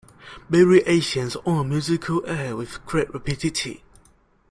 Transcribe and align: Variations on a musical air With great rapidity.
Variations 0.49 1.35
on 1.45 1.59
a 1.59 1.63
musical 1.63 2.25
air 2.25 2.55
With 2.55 2.83
great 2.87 3.13
rapidity. 3.13 3.83